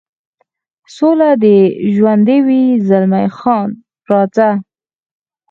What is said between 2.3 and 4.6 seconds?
وي، زلمی خان: راځه.